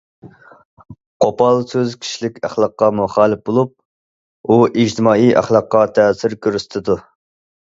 [1.25, 3.75] قوپال سۆز كىشىلىك ئەخلاققا مۇخالىپ بولۇپ،
[4.55, 6.99] ئۇ ئىجتىمائىي ئەخلاققا تەسىر كۆرسىتىدۇ.